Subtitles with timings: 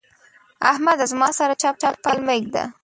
[0.69, 1.05] احمده!
[1.11, 2.63] زما سره چپ پل مه اېږده.